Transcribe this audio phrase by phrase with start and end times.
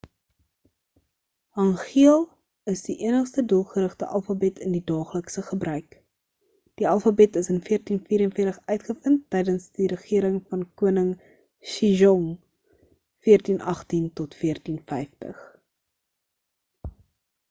[1.57, 2.23] hangeul
[2.73, 5.99] is die enigste doelgerigte alfabet in die daaglikse gebruik.
[6.83, 11.13] die alfabet is in 1444 uitgevind tydens die regering van koning
[11.77, 12.27] sejong
[13.31, 15.49] 1418- 1450